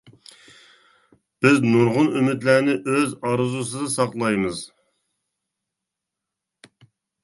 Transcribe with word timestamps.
بىز 1.45 1.61
نۇرغۇن 1.65 2.09
ئۈمىدلەرنى 2.15 2.77
ئۆز 2.95 3.15
ئارزۇسىدا 3.21 3.93
ساقلايمىز. 3.99 4.67